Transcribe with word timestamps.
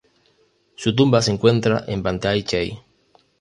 Su 0.73 0.95
tumba 0.95 1.21
se 1.21 1.29
encuentra 1.29 1.83
en 1.87 2.01
"Banteay 2.01 2.41
Chey". 2.41 2.81